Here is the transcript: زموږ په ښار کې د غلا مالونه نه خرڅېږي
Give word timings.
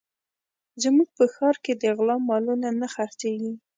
زموږ 0.83 1.09
په 1.17 1.25
ښار 1.33 1.55
کې 1.63 1.73
د 1.81 1.83
غلا 1.97 2.15
مالونه 2.29 2.67
نه 2.79 2.87
خرڅېږي 2.93 3.53